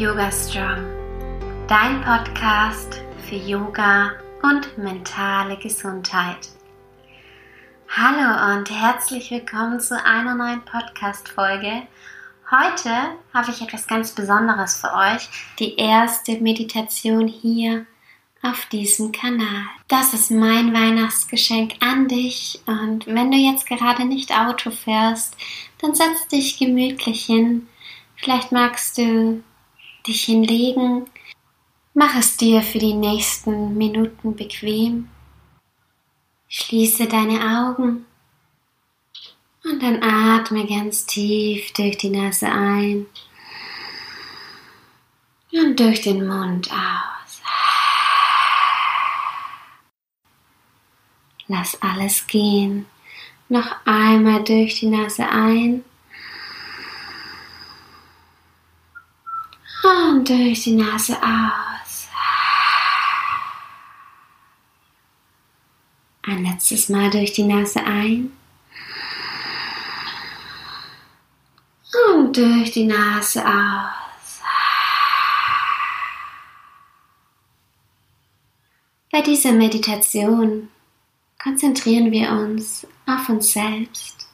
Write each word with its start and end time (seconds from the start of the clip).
Yoga 0.00 0.32
Strong, 0.32 0.86
dein 1.68 2.00
Podcast 2.00 3.02
für 3.28 3.34
Yoga 3.34 4.12
und 4.42 4.78
mentale 4.78 5.58
Gesundheit. 5.58 6.48
Hallo 7.86 8.56
und 8.56 8.70
herzlich 8.70 9.30
willkommen 9.30 9.78
zu 9.78 10.02
einer 10.02 10.34
neuen 10.34 10.64
Podcast-Folge. 10.64 11.82
Heute 12.50 12.90
habe 13.34 13.50
ich 13.50 13.60
etwas 13.60 13.86
ganz 13.86 14.12
Besonderes 14.12 14.76
für 14.76 14.90
euch, 14.94 15.28
die 15.58 15.76
erste 15.76 16.40
Meditation 16.40 17.28
hier 17.28 17.84
auf 18.40 18.64
diesem 18.72 19.12
Kanal. 19.12 19.66
Das 19.88 20.14
ist 20.14 20.30
mein 20.30 20.72
Weihnachtsgeschenk 20.72 21.74
an 21.80 22.08
dich 22.08 22.58
und 22.64 23.06
wenn 23.06 23.30
du 23.30 23.36
jetzt 23.36 23.66
gerade 23.66 24.06
nicht 24.06 24.32
Auto 24.32 24.70
fährst, 24.70 25.36
dann 25.82 25.94
setz 25.94 26.26
dich 26.28 26.58
gemütlich 26.58 27.26
hin. 27.26 27.68
Vielleicht 28.16 28.50
magst 28.50 28.96
du 28.96 29.42
dich 30.06 30.24
hinlegen. 30.24 31.06
Mach 31.94 32.16
es 32.16 32.36
dir 32.36 32.62
für 32.62 32.78
die 32.78 32.94
nächsten 32.94 33.76
Minuten 33.76 34.36
bequem. 34.36 35.08
Schließe 36.48 37.06
deine 37.06 37.68
Augen 37.68 38.06
und 39.64 39.82
dann 39.82 40.02
atme 40.02 40.66
ganz 40.66 41.06
tief 41.06 41.72
durch 41.72 41.98
die 41.98 42.10
Nase 42.10 42.46
ein 42.46 43.06
und 45.52 45.78
durch 45.78 46.00
den 46.00 46.26
Mund 46.26 46.70
aus. 46.70 47.42
Lass 51.46 51.80
alles 51.82 52.26
gehen. 52.26 52.86
Noch 53.48 53.84
einmal 53.84 54.44
durch 54.44 54.78
die 54.78 54.86
Nase 54.86 55.28
ein 55.28 55.84
Und 60.20 60.28
durch 60.28 60.64
die 60.64 60.74
Nase 60.74 61.16
aus. 61.16 62.08
Ein 66.20 66.44
letztes 66.44 66.90
Mal 66.90 67.08
durch 67.08 67.32
die 67.32 67.44
Nase 67.44 67.82
ein. 67.82 68.30
Und 72.12 72.36
durch 72.36 72.70
die 72.70 72.84
Nase 72.84 73.42
aus. 73.42 74.42
Bei 79.10 79.22
dieser 79.22 79.52
Meditation 79.52 80.68
konzentrieren 81.42 82.12
wir 82.12 82.30
uns 82.30 82.86
auf 83.06 83.26
uns 83.30 83.52
selbst. 83.52 84.28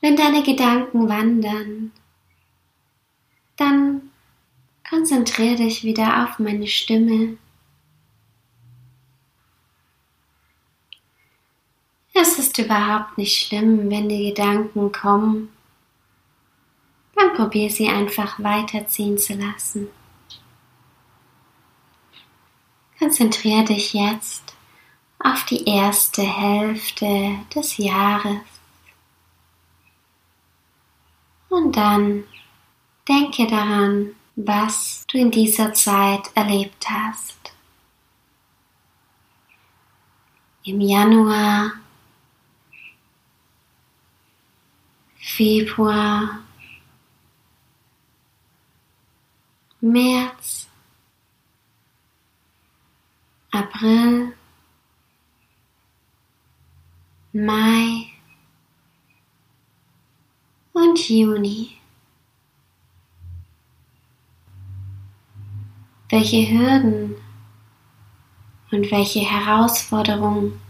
Wenn 0.00 0.14
deine 0.14 0.44
Gedanken 0.44 1.08
wandern, 1.08 1.90
dann 3.60 4.10
konzentriere 4.88 5.56
dich 5.56 5.84
wieder 5.84 6.24
auf 6.24 6.38
meine 6.38 6.66
Stimme. 6.66 7.36
Es 12.14 12.38
ist 12.38 12.58
überhaupt 12.58 13.16
nicht 13.18 13.46
schlimm, 13.46 13.90
wenn 13.90 14.08
die 14.08 14.30
Gedanken 14.30 14.90
kommen. 14.92 15.50
Dann 17.14 17.34
probier 17.34 17.70
sie 17.70 17.88
einfach 17.88 18.42
weiterziehen 18.42 19.18
zu 19.18 19.34
lassen. 19.34 19.88
Konzentriere 22.98 23.64
dich 23.64 23.94
jetzt 23.94 24.54
auf 25.18 25.44
die 25.44 25.64
erste 25.66 26.22
Hälfte 26.22 27.38
des 27.54 27.76
Jahres. 27.76 28.40
Und 31.48 31.76
dann 31.76 32.24
Denke 33.10 33.44
daran, 33.48 34.14
was 34.36 35.04
du 35.08 35.18
in 35.18 35.32
dieser 35.32 35.74
Zeit 35.74 36.30
erlebt 36.36 36.88
hast. 36.88 37.52
Im 40.62 40.80
Januar, 40.80 41.72
Februar, 45.16 46.38
März, 49.80 50.68
April, 53.50 54.36
Mai 57.32 58.06
und 60.72 61.08
Juni. 61.08 61.79
Welche 66.10 66.50
Hürden 66.50 67.14
und 68.72 68.90
welche 68.90 69.20
Herausforderungen 69.20 70.60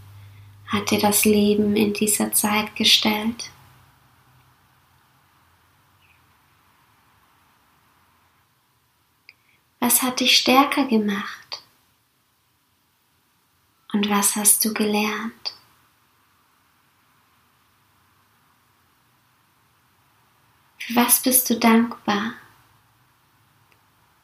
hat 0.67 0.91
dir 0.91 0.99
das 0.99 1.25
Leben 1.25 1.75
in 1.75 1.93
dieser 1.93 2.31
Zeit 2.31 2.75
gestellt? 2.75 3.49
Was 9.79 10.03
hat 10.03 10.19
dich 10.19 10.37
stärker 10.37 10.85
gemacht? 10.85 11.63
Und 13.93 14.11
was 14.11 14.35
hast 14.35 14.63
du 14.63 14.75
gelernt? 14.75 15.55
Für 20.77 20.95
was 20.95 21.19
bist 21.23 21.49
du 21.49 21.57
dankbar? 21.57 22.33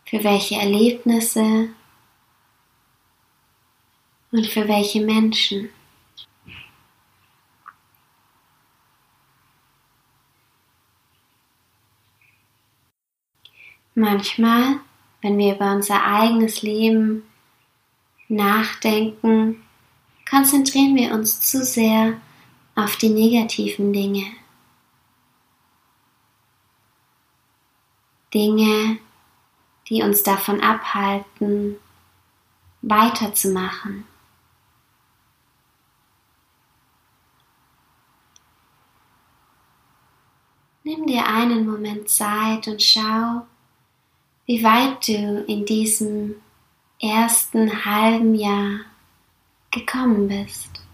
Für 0.10 0.24
welche 0.24 0.56
Erlebnisse 0.56 1.70
und 4.32 4.48
für 4.48 4.68
welche 4.68 5.02
Menschen. 5.02 5.70
Manchmal, 13.96 14.80
wenn 15.22 15.38
wir 15.38 15.56
über 15.56 15.74
unser 15.74 16.04
eigenes 16.04 16.62
Leben 16.62 17.24
nachdenken, 18.30 19.64
konzentrieren 20.30 20.96
wir 20.96 21.14
uns 21.14 21.42
zu 21.42 21.66
sehr 21.66 22.22
auf 22.76 22.96
die 22.98 23.10
negativen 23.10 23.92
Dinge. 23.92 24.26
Dinge, 28.34 29.00
die 29.90 30.02
uns 30.02 30.24
davon 30.24 30.62
abhalten, 30.62 31.78
weiterzumachen. 32.82 34.06
Nimm 40.84 41.06
dir 41.06 41.26
einen 41.28 41.70
Moment 41.70 42.10
Zeit 42.10 42.68
und 42.68 42.82
schau, 42.82 43.46
wie 44.46 44.64
weit 44.64 45.08
du 45.08 45.44
in 45.48 45.66
diesem 45.66 46.36
ersten 47.02 47.84
halben 47.84 48.36
Jahr 48.36 48.80
gekommen 49.70 50.30
bist. 50.30 50.87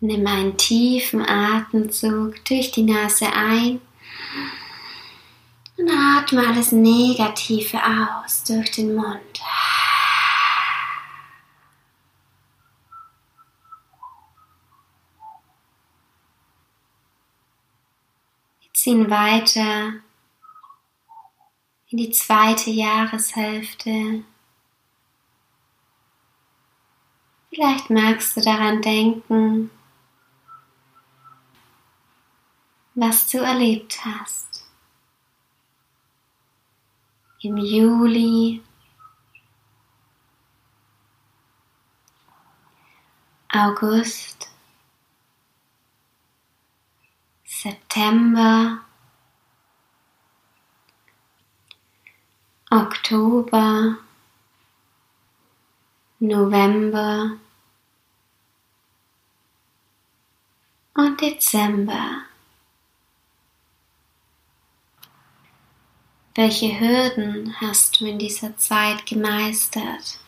Nimm 0.00 0.24
einen 0.28 0.56
tiefen 0.56 1.28
Atemzug 1.28 2.44
durch 2.44 2.70
die 2.70 2.84
Nase 2.84 3.26
ein 3.32 3.80
und 5.76 5.90
atme 5.90 6.46
alles 6.46 6.70
Negative 6.70 7.80
aus 7.84 8.44
durch 8.44 8.70
den 8.70 8.94
Mund. 8.94 9.40
Wir 18.60 18.72
ziehen 18.74 19.10
weiter 19.10 19.94
in 21.88 21.98
die 21.98 22.10
zweite 22.10 22.70
Jahreshälfte. 22.70 24.22
Vielleicht 27.50 27.90
magst 27.90 28.36
du 28.36 28.40
daran 28.42 28.80
denken, 28.80 29.70
was 33.00 33.28
du 33.28 33.38
erlebt 33.38 34.04
hast. 34.04 34.64
Im 37.40 37.56
Juli, 37.56 38.60
August, 43.52 44.50
September, 47.44 48.80
Oktober, 52.70 53.98
November. 56.18 57.38
Und 60.94 61.20
Dezember. 61.20 62.27
Welche 66.38 66.78
Hürden 66.78 67.60
hast 67.60 68.00
du 68.00 68.06
in 68.06 68.16
dieser 68.16 68.56
Zeit 68.56 69.04
gemeistert? 69.06 70.20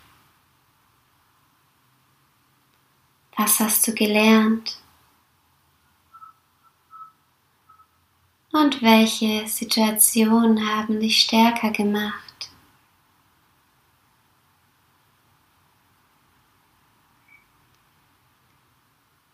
Was 3.37 3.61
hast 3.61 3.87
du 3.87 3.95
gelernt? 3.95 4.81
Und 8.51 8.83
welche 8.83 9.47
Situationen 9.47 10.69
haben 10.69 10.99
dich 10.99 11.21
stärker 11.21 11.71
gemacht? 11.71 12.51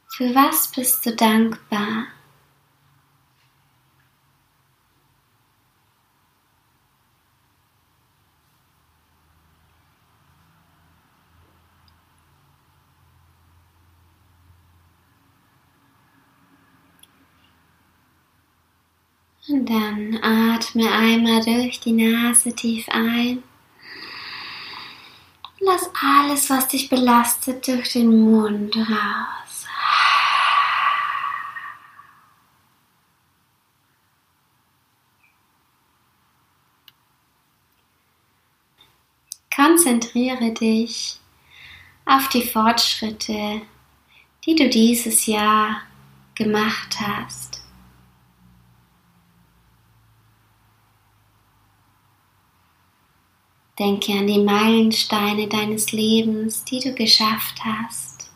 Für 0.09 0.35
was 0.35 0.71
bist 0.73 1.07
du 1.07 1.17
dankbar? 1.17 2.09
Und 19.49 19.56
dann 19.67 20.19
atme 20.23 20.91
einmal 20.91 21.45
durch 21.45 21.81
die 21.81 21.93
Nase 21.93 22.55
tief 22.55 22.89
ein. 22.89 23.43
Lass 25.61 25.91
alles, 26.01 26.49
was 26.49 26.69
dich 26.69 26.89
belastet, 26.89 27.67
durch 27.67 27.93
den 27.93 28.31
Mund 28.31 28.77
raus. 28.77 29.67
Konzentriere 39.55 40.53
dich 40.53 41.19
auf 42.05 42.29
die 42.29 42.47
Fortschritte, 42.47 43.63
die 44.45 44.55
du 44.55 44.69
dieses 44.69 45.27
Jahr 45.27 45.83
gemacht 46.35 47.01
hast. 47.01 47.56
Denke 53.79 54.13
an 54.13 54.27
die 54.27 54.39
Meilensteine 54.39 55.49
deines 55.49 55.93
Lebens, 55.93 56.65
die 56.65 56.81
du 56.81 56.95
geschafft 56.95 57.63
hast. 57.63 58.31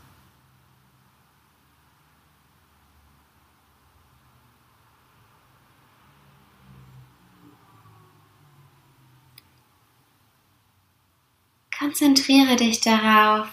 Konzentriere 11.81 12.57
dich 12.57 12.83
darauf, 12.83 13.49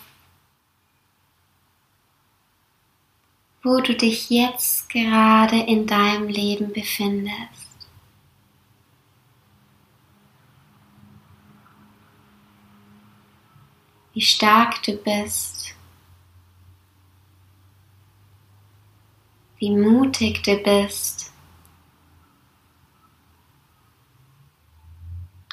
wo 3.64 3.80
du 3.80 3.96
dich 3.96 4.30
jetzt 4.30 4.90
gerade 4.90 5.62
in 5.62 5.88
deinem 5.88 6.28
Leben 6.28 6.74
befindest. 6.74 7.67
Wie 14.18 14.22
stark 14.22 14.82
du 14.82 14.94
bist, 14.94 15.76
wie 19.60 19.70
mutig 19.70 20.42
du 20.42 20.58
bist 20.58 21.32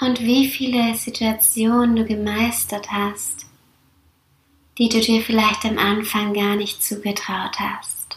und 0.01 0.19
wie 0.21 0.49
viele 0.49 0.95
Situationen 0.95 1.95
du 1.95 2.07
gemeistert 2.07 2.91
hast, 2.91 3.45
die 4.79 4.89
du 4.89 4.99
dir 4.99 5.21
vielleicht 5.21 5.67
am 5.67 5.77
Anfang 5.77 6.33
gar 6.33 6.57
nicht 6.57 6.83
zugetraut 6.83 7.61
hast. 7.61 8.17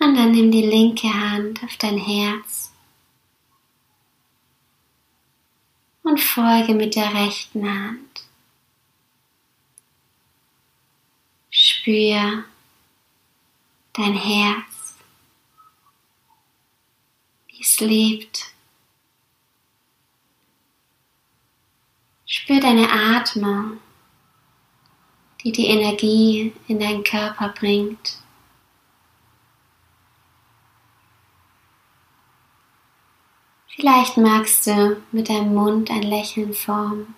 Und 0.00 0.14
dann 0.16 0.32
nimm 0.32 0.50
die 0.50 0.66
linke 0.66 1.08
Hand 1.08 1.62
auf 1.64 1.78
dein 1.78 1.96
Herz 1.96 2.63
und 6.04 6.20
folge 6.20 6.74
mit 6.74 6.94
der 6.94 7.12
rechten 7.12 7.68
Hand. 7.68 8.22
Spür 11.50 12.44
dein 13.94 14.14
Herz, 14.14 14.96
wie 17.48 17.60
es 17.60 17.80
lebt. 17.80 18.52
Spür 22.26 22.60
deine 22.60 22.90
Atmung, 22.90 23.78
die 25.42 25.52
die 25.52 25.66
Energie 25.68 26.52
in 26.68 26.80
deinen 26.80 27.04
Körper 27.04 27.48
bringt. 27.50 28.23
Vielleicht 33.76 34.16
magst 34.16 34.66
du 34.68 35.02
mit 35.10 35.28
deinem 35.28 35.54
Mund 35.54 35.90
ein 35.90 36.04
Lächeln 36.04 36.54
formen. 36.54 37.14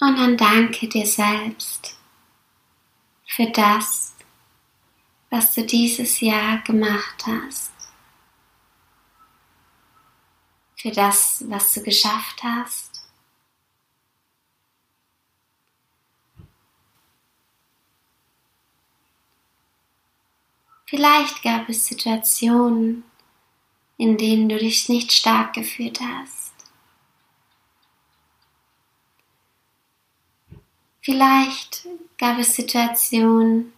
Und 0.00 0.16
dann 0.16 0.36
danke 0.36 0.88
dir 0.88 1.04
selbst 1.04 1.96
für 3.26 3.50
das, 3.50 4.14
was 5.30 5.52
du 5.54 5.66
dieses 5.66 6.20
Jahr 6.20 6.58
gemacht 6.58 7.26
hast. 7.26 7.72
Für 10.76 10.92
das, 10.92 11.44
was 11.48 11.74
du 11.74 11.82
geschafft 11.82 12.40
hast. 12.44 12.87
Vielleicht 20.88 21.42
gab 21.42 21.68
es 21.68 21.84
Situationen, 21.84 23.04
in 23.98 24.16
denen 24.16 24.48
du 24.48 24.56
dich 24.56 24.88
nicht 24.88 25.12
stark 25.12 25.52
gefühlt 25.52 26.00
hast. 26.00 26.54
Vielleicht 31.02 31.86
gab 32.16 32.38
es 32.38 32.54
Situationen, 32.54 33.74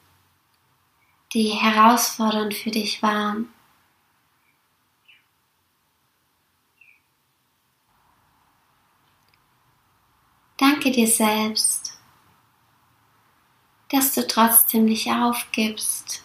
die 1.32 1.48
herausfordernd 1.48 2.54
für 2.54 2.70
dich 2.70 3.02
waren. 3.02 3.52
Danke 10.56 10.92
dir 10.92 11.08
selbst, 11.08 11.98
dass 13.88 14.14
du 14.14 14.24
trotzdem 14.28 14.84
nicht 14.84 15.08
aufgibst 15.08 16.22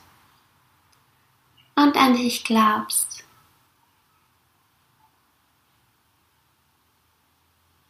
und 1.76 1.96
an 1.96 2.16
dich 2.16 2.44
glaubst. 2.44 3.24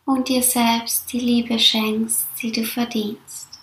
Und 0.06 0.28
dir 0.28 0.44
selbst 0.44 1.12
die 1.12 1.20
Liebe 1.20 1.58
schenkst, 1.58 2.28
die 2.42 2.52
du 2.52 2.64
verdienst. 2.64 3.60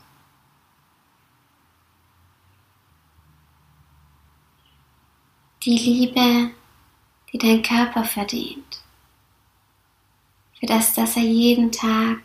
Die 5.62 5.78
Liebe, 5.78 6.50
die 7.32 7.38
dein 7.38 7.62
Körper 7.62 8.04
verdient. 8.04 8.82
Für 10.58 10.66
das, 10.66 10.94
dass 10.94 11.16
er 11.16 11.22
jeden 11.22 11.70
Tag 11.70 12.18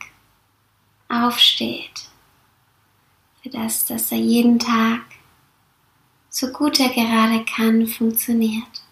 aufsteht. 1.10 2.10
Für 3.44 3.50
das, 3.50 3.86
dass 3.86 4.12
er 4.12 4.18
jeden 4.18 4.58
Tag 4.58 5.02
so 6.40 6.52
gut 6.52 6.80
er 6.80 6.90
gerade 6.90 7.44
kann, 7.46 7.88
funktioniert. 7.88 8.84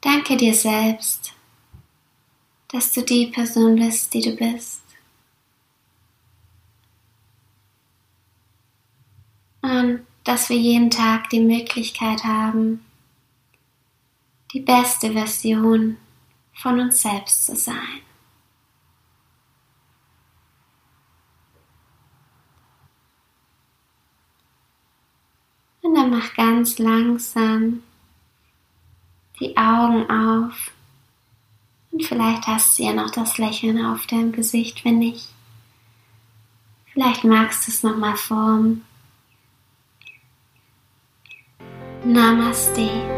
Danke 0.00 0.36
dir 0.36 0.54
selbst, 0.54 1.34
dass 2.68 2.92
du 2.92 3.02
die 3.02 3.26
Person 3.26 3.74
bist, 3.74 4.14
die 4.14 4.20
du 4.20 4.36
bist. 4.36 4.82
Und 9.62 10.06
dass 10.22 10.48
wir 10.48 10.58
jeden 10.58 10.92
Tag 10.92 11.28
die 11.30 11.40
Möglichkeit 11.40 12.22
haben, 12.22 12.84
die 14.52 14.60
beste 14.60 15.10
Version 15.10 15.96
von 16.54 16.78
uns 16.78 17.02
selbst 17.02 17.46
zu 17.46 17.56
sein. 17.56 18.07
Und 25.88 25.94
dann 25.94 26.10
mach 26.10 26.34
ganz 26.34 26.78
langsam 26.78 27.82
die 29.40 29.56
Augen 29.56 30.10
auf. 30.10 30.70
Und 31.90 32.04
vielleicht 32.04 32.46
hast 32.46 32.78
du 32.78 32.82
ja 32.82 32.92
noch 32.92 33.10
das 33.10 33.38
Lächeln 33.38 33.82
auf 33.82 34.06
deinem 34.06 34.32
Gesicht, 34.32 34.84
wenn 34.84 34.98
nicht. 34.98 35.30
Vielleicht 36.92 37.24
magst 37.24 37.66
du 37.66 37.72
es 37.72 37.82
nochmal 37.82 38.16
formen. 38.16 38.84
Namaste. 42.04 43.17